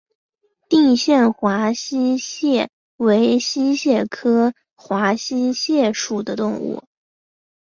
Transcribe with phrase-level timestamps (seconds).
[0.67, 6.83] 定县华溪蟹为溪蟹科华溪蟹属的动物。